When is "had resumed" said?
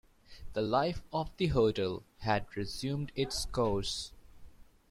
2.21-3.11